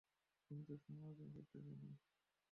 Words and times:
কিন্তু 0.51 0.71
আমি 0.71 0.83
সমালোচনা 0.85 1.29
করতে 1.35 1.57
চাই 1.59 1.75
না। 1.83 1.91